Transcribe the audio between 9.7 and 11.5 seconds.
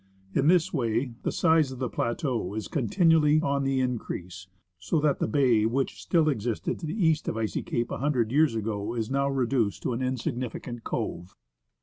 to an insignificant cove.